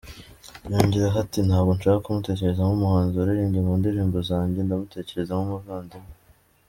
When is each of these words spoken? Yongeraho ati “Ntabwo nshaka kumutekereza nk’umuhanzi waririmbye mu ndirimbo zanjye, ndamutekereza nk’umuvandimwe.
Yongeraho 0.71 1.17
ati 1.25 1.39
“Ntabwo 1.47 1.71
nshaka 1.77 2.03
kumutekereza 2.05 2.61
nk’umuhanzi 2.65 3.15
waririmbye 3.17 3.59
mu 3.67 3.73
ndirimbo 3.79 4.17
zanjye, 4.29 4.59
ndamutekereza 4.63 5.31
nk’umuvandimwe. 5.35 6.11